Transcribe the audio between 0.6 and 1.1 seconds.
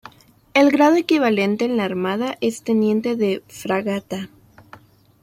grado